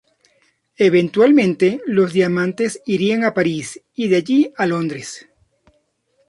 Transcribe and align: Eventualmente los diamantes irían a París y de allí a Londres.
Eventualmente 0.79 1.79
los 1.85 2.11
diamantes 2.11 2.81
irían 2.87 3.23
a 3.23 3.35
París 3.35 3.83
y 3.93 4.07
de 4.07 4.15
allí 4.15 4.53
a 4.57 4.65
Londres. 4.65 5.27